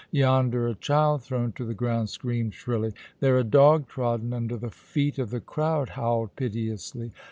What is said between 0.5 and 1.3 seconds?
a child